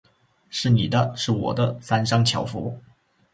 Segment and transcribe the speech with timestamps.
[0.49, 2.75] 是你的；是我的，三商巧福。